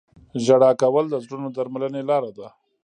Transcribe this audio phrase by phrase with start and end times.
[0.45, 2.47] •ژړا کول د زړونو د درملنې لاره ده.